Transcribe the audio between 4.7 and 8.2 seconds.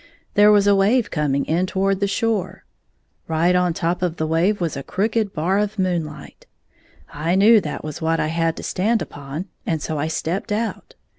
a crooked har of moonhght. I knew that was what